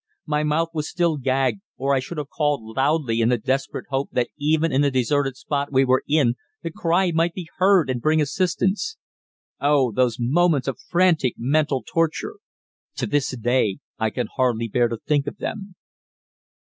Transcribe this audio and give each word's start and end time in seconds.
My 0.25 0.41
mouth 0.41 0.69
was 0.73 0.89
still 0.89 1.17
gagged, 1.17 1.61
or 1.77 1.93
I 1.93 1.99
should 1.99 2.17
have 2.17 2.29
called 2.31 2.63
loudly 2.75 3.21
in 3.21 3.29
the 3.29 3.37
desperate 3.37 3.85
hope 3.91 4.09
that 4.13 4.29
even 4.35 4.71
in 4.71 4.81
the 4.81 4.89
deserted 4.89 5.37
spot 5.37 5.71
we 5.71 5.85
were 5.85 6.01
in 6.09 6.37
the 6.63 6.71
cry 6.71 7.11
might 7.11 7.33
be 7.35 7.49
heard 7.57 7.87
and 7.87 8.01
bring 8.01 8.19
assistance. 8.19 8.97
Oh, 9.59 9.91
those 9.91 10.17
moments 10.19 10.67
of 10.67 10.79
frantic 10.89 11.35
mental 11.37 11.83
torture! 11.85 12.37
To 12.95 13.05
this 13.05 13.37
day 13.37 13.77
I 13.99 14.09
can 14.09 14.25
hardly 14.37 14.67
bear 14.67 14.87
to 14.87 14.97
think 14.97 15.27
of 15.27 15.37
them. 15.37 15.75